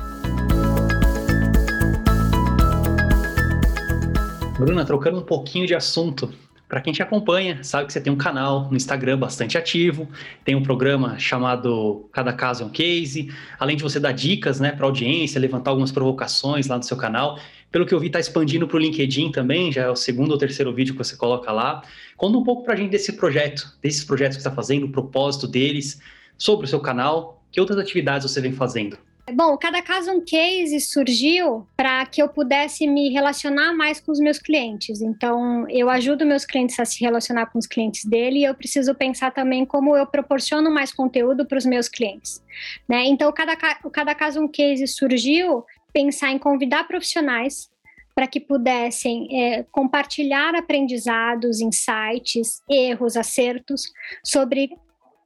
[4.59, 6.33] Bruna, trocando um pouquinho de assunto,
[6.73, 10.09] para quem te acompanha, sabe que você tem um canal no Instagram bastante ativo,
[10.43, 14.73] tem um programa chamado Cada Caso é um Case, além de você dar dicas né,
[14.73, 17.39] para audiência, levantar algumas provocações lá no seu canal.
[17.71, 20.39] Pelo que eu vi, está expandindo para o LinkedIn também, já é o segundo ou
[20.39, 21.83] terceiro vídeo que você coloca lá.
[22.17, 24.89] Conta um pouco para a gente desse projeto, desses projetos que você está fazendo, o
[24.91, 26.01] propósito deles,
[26.39, 28.97] sobre o seu canal, que outras atividades você vem fazendo.
[29.35, 34.21] Bom, cada caso um case surgiu para que eu pudesse me relacionar mais com os
[34.21, 35.01] meus clientes.
[35.01, 38.95] Então, eu ajudo meus clientes a se relacionar com os clientes dele e eu preciso
[38.95, 42.43] pensar também como eu proporciono mais conteúdo para os meus clientes.
[42.87, 43.05] Né?
[43.07, 47.71] Então, cada, cada caso um case surgiu pensar em convidar profissionais
[48.15, 53.91] para que pudessem é, compartilhar aprendizados, insights, erros, acertos
[54.23, 54.71] sobre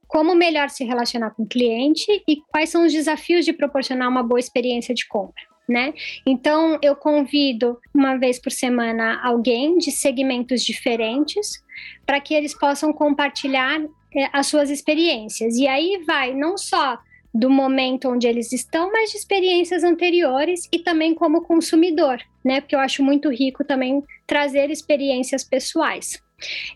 [0.07, 4.23] como melhor se relacionar com o cliente e quais são os desafios de proporcionar uma
[4.23, 5.43] boa experiência de compra.
[5.67, 5.93] Né?
[6.25, 11.61] Então, eu convido uma vez por semana alguém de segmentos diferentes
[12.05, 13.81] para que eles possam compartilhar
[14.15, 15.57] é, as suas experiências.
[15.57, 16.97] E aí vai não só
[17.33, 22.61] do momento onde eles estão, mas de experiências anteriores e também como consumidor, né?
[22.61, 26.21] Porque eu acho muito rico também trazer experiências pessoais.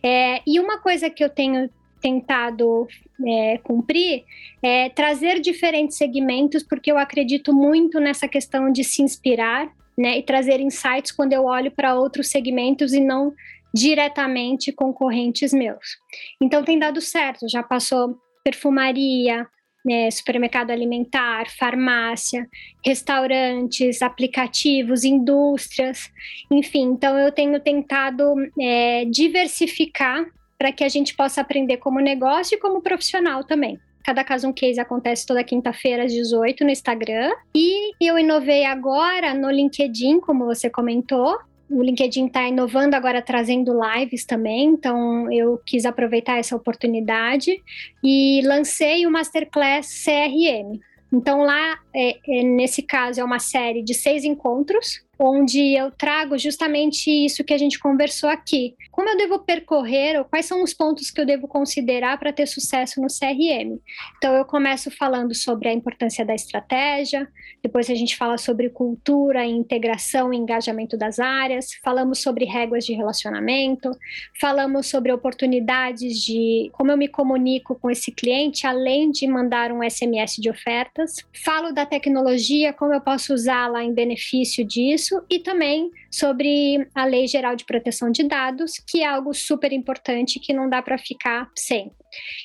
[0.03, 1.69] É, e uma coisa que eu tenho
[2.01, 2.87] tentado
[3.25, 4.23] é, cumprir
[4.61, 10.23] é trazer diferentes segmentos, porque eu acredito muito nessa questão de se inspirar né, e
[10.23, 13.33] trazer insights quando eu olho para outros segmentos e não
[13.73, 15.97] diretamente concorrentes meus.
[16.41, 19.47] Então tem dado certo, já passou perfumaria,
[19.85, 22.47] né, supermercado alimentar, farmácia,
[22.85, 26.11] restaurantes, aplicativos, indústrias,
[26.51, 26.83] enfim.
[26.83, 30.25] Então eu tenho tentado é, diversificar
[30.61, 33.79] para que a gente possa aprender como negócio e como profissional também.
[34.03, 37.31] Cada caso um case acontece toda quinta-feira às 18 no Instagram.
[37.55, 41.35] E eu inovei agora no LinkedIn, como você comentou.
[41.67, 47.59] O LinkedIn está inovando agora, trazendo lives também, então eu quis aproveitar essa oportunidade
[48.03, 50.79] e lancei o Masterclass CRM.
[51.11, 56.35] Então lá é, é, nesse caso, é uma série de seis encontros onde eu trago
[56.35, 58.75] justamente isso que a gente conversou aqui.
[58.89, 62.47] Como eu devo percorrer, ou quais são os pontos que eu devo considerar para ter
[62.47, 63.79] sucesso no CRM?
[64.17, 67.27] Então, eu começo falando sobre a importância da estratégia,
[67.61, 72.93] depois a gente fala sobre cultura, integração e engajamento das áreas, falamos sobre regras de
[72.93, 73.91] relacionamento,
[74.39, 79.87] falamos sobre oportunidades de como eu me comunico com esse cliente, além de mandar um
[79.87, 85.39] SMS de ofertas, falo da tecnologia, como eu posso usá-la em benefício disso isso e
[85.39, 90.53] também sobre a Lei Geral de Proteção de Dados, que é algo super importante que
[90.53, 91.91] não dá para ficar sem.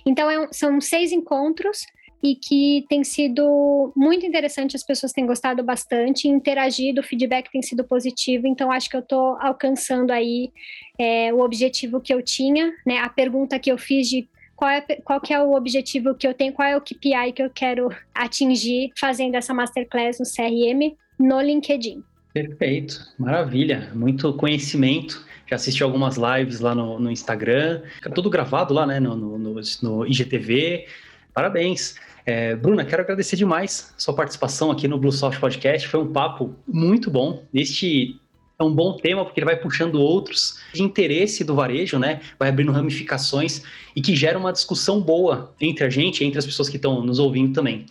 [0.05, 1.85] Então, é, são seis encontros
[2.23, 7.63] e que tem sido muito interessante, as pessoas têm gostado bastante, interagido, o feedback tem
[7.63, 10.51] sido positivo, então acho que eu estou alcançando aí
[10.99, 12.99] é, o objetivo que eu tinha, né?
[12.99, 16.35] A pergunta que eu fiz de qual é, qual que é o objetivo que eu
[16.35, 21.41] tenho, qual é o KPI que eu quero atingir fazendo essa masterclass no CRM no
[21.41, 22.03] LinkedIn.
[22.33, 25.25] Perfeito, maravilha, muito conhecimento.
[25.47, 29.61] Já assisti algumas lives lá no, no Instagram, fica tudo gravado lá, né, no, no,
[29.83, 30.87] no IGTV.
[31.33, 31.95] Parabéns.
[32.25, 35.87] É, Bruna, quero agradecer demais sua participação aqui no Bluesoft Podcast.
[35.87, 37.45] Foi um papo muito bom.
[37.55, 38.21] Este
[38.59, 42.21] é um bom tema porque ele vai puxando outros de interesse do varejo, né?
[42.39, 43.63] Vai abrindo ramificações
[43.95, 47.19] e que gera uma discussão boa entre a gente, entre as pessoas que estão nos
[47.19, 47.85] ouvindo também.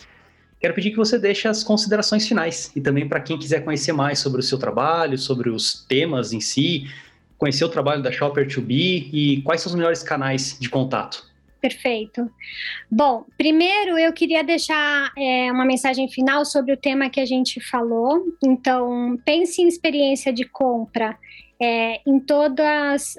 [0.59, 4.17] Quero pedir que você deixe as considerações finais e também para quem quiser conhecer mais
[4.19, 6.89] sobre o seu trabalho, sobre os temas em si,
[7.37, 11.23] conhecer o trabalho da Shopper 2B e quais são os melhores canais de contato.
[11.65, 12.29] Perfeito.
[12.91, 17.59] Bom, primeiro eu queria deixar é, uma mensagem final sobre o tema que a gente
[17.59, 18.23] falou.
[18.43, 21.17] Então, pense em experiência de compra
[21.59, 23.15] é, em todas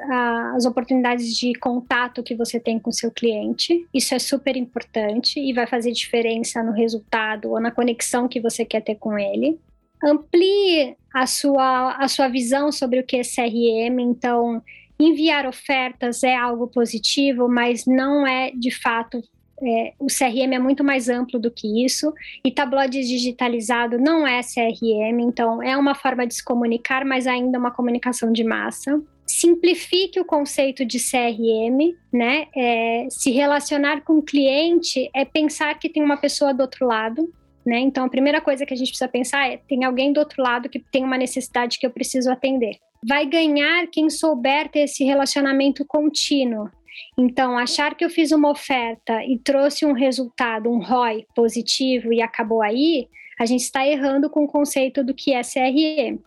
[0.55, 3.85] as oportunidades de contato que você tem com seu cliente.
[3.93, 8.65] Isso é super importante e vai fazer diferença no resultado ou na conexão que você
[8.65, 9.59] quer ter com ele.
[10.05, 14.63] Amplie a sua, a sua visão sobre o que é CRM, então
[14.99, 19.23] enviar ofertas é algo positivo, mas não é de fato
[19.63, 22.13] é, o CRM é muito mais amplo do que isso,
[22.45, 27.59] e tabloide digitalizado não é CRM, então é uma forma de se comunicar, mas ainda
[27.59, 29.01] uma comunicação de massa.
[29.27, 32.47] Simplifique o conceito de CRM, né?
[32.55, 37.33] É, se relacionar com o cliente é pensar que tem uma pessoa do outro lado,
[37.65, 37.81] né?
[37.81, 40.69] Então a primeira coisa que a gente precisa pensar é: tem alguém do outro lado
[40.69, 42.77] que tem uma necessidade que eu preciso atender.
[43.07, 46.71] Vai ganhar quem souber ter esse relacionamento contínuo,
[47.19, 52.21] então, achar que eu fiz uma oferta e trouxe um resultado, um ROI positivo e
[52.21, 56.19] acabou aí, a gente está errando com o conceito do que é CRM.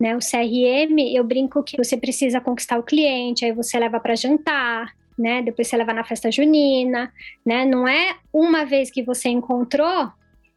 [0.00, 0.16] Né?
[0.16, 4.92] O CRM, eu brinco que você precisa conquistar o cliente, aí você leva para jantar,
[5.16, 5.42] né?
[5.42, 7.12] Depois você leva na festa junina,
[7.46, 7.64] né?
[7.64, 10.10] Não é uma vez que você encontrou,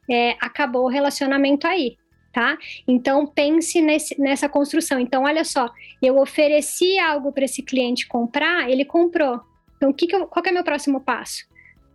[0.10, 1.98] é, acabou o relacionamento aí,
[2.36, 2.58] tá?
[2.86, 5.00] Então pense nesse, nessa construção.
[5.00, 5.70] Então, olha só,
[6.02, 9.40] eu ofereci algo para esse cliente comprar, ele comprou.
[9.78, 11.46] Então, que que eu, qual que é o meu próximo passo?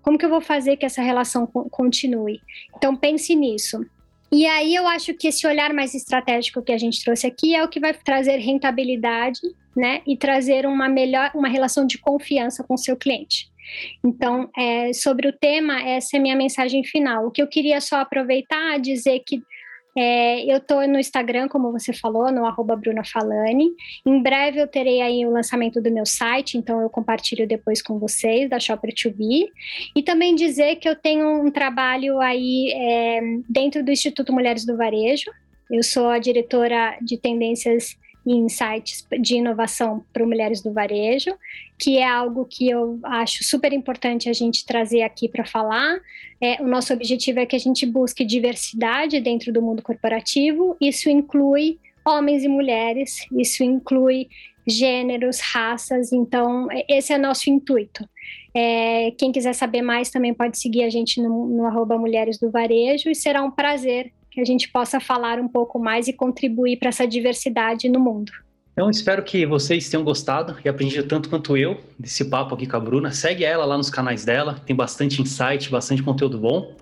[0.00, 2.40] Como que eu vou fazer que essa relação continue?
[2.74, 3.84] Então, pense nisso.
[4.32, 7.62] E aí eu acho que esse olhar mais estratégico que a gente trouxe aqui é
[7.62, 9.40] o que vai trazer rentabilidade,
[9.76, 10.00] né?
[10.06, 13.50] E trazer uma melhor, uma relação de confiança com o seu cliente.
[14.02, 17.26] Então, é, sobre o tema, essa é a minha mensagem final.
[17.26, 19.42] O que eu queria só aproveitar dizer que
[19.96, 23.70] é, eu estou no Instagram, como você falou, no arroba Bruna Falani.
[24.06, 27.98] Em breve eu terei aí o lançamento do meu site, então eu compartilho depois com
[27.98, 29.46] vocês, da Shopper 2B.
[29.96, 34.76] E também dizer que eu tenho um trabalho aí é, dentro do Instituto Mulheres do
[34.76, 35.30] Varejo.
[35.70, 41.34] Eu sou a diretora de tendências e insights de inovação para mulheres do varejo,
[41.78, 45.98] que é algo que eu acho super importante a gente trazer aqui para falar.
[46.40, 50.76] É, o nosso objetivo é que a gente busque diversidade dentro do mundo corporativo.
[50.80, 54.28] Isso inclui homens e mulheres, isso inclui
[54.66, 56.12] gêneros, raças.
[56.12, 58.08] Então, esse é nosso intuito.
[58.54, 63.08] É, quem quiser saber mais também pode seguir a gente no, no Mulheres do Varejo
[63.08, 67.06] e será um prazer a gente possa falar um pouco mais e contribuir para essa
[67.06, 68.32] diversidade no mundo.
[68.72, 72.76] Então, espero que vocês tenham gostado e aprendido tanto quanto eu desse papo aqui com
[72.76, 73.12] a Bruna.
[73.12, 76.74] Segue ela lá nos canais dela, tem bastante insight, bastante conteúdo bom.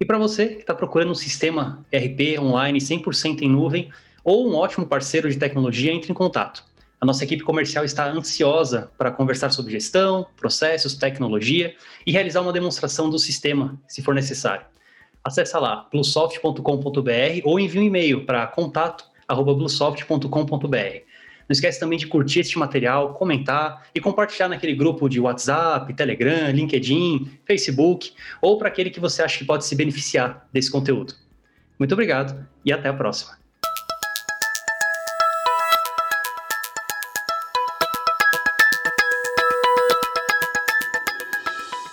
[0.00, 3.90] E para você que está procurando um sistema RP online 100% em nuvem
[4.24, 6.64] ou um ótimo parceiro de tecnologia, entre em contato.
[7.00, 11.74] A nossa equipe comercial está ansiosa para conversar sobre gestão, processos, tecnologia
[12.06, 14.64] e realizar uma demonstração do sistema, se for necessário
[15.24, 21.14] acessa lá bluesoft.com.br ou envie um e-mail para contato@bluesoft.com.br.
[21.46, 26.50] Não esquece também de curtir este material, comentar e compartilhar naquele grupo de WhatsApp, Telegram,
[26.50, 31.14] LinkedIn, Facebook ou para aquele que você acha que pode se beneficiar desse conteúdo.
[31.78, 33.43] Muito obrigado e até a próxima.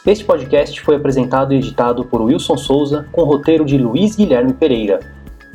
[0.04, 5.00] Este podcast foi apresentado e editado por Wilson Souza, com roteiro de Luiz Guilherme Pereira.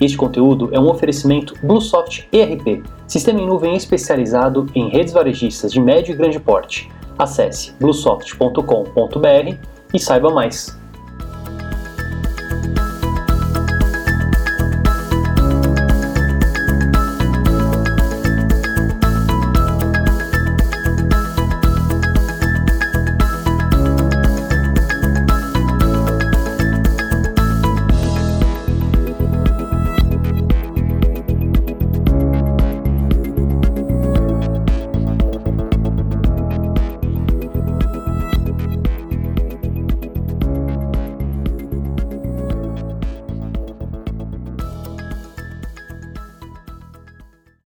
[0.00, 5.80] Este conteúdo é um oferecimento Bluesoft ERP, sistema em nuvem especializado em redes varejistas de
[5.80, 6.88] médio e grande porte.
[7.18, 9.56] Acesse bluesoft.com.br
[9.92, 10.78] e saiba mais.